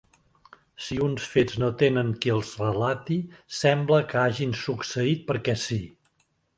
Si 0.85 0.95
uns 1.07 1.27
fets 1.33 1.59
no 1.65 1.69
tenen 1.83 2.09
qui 2.25 2.33
els 2.37 2.55
relati 2.63 3.21
sembla 3.61 4.03
que 4.15 4.25
hagin 4.27 4.59
succeït 4.67 5.27
perquè 5.33 5.61
sí. 5.71 5.83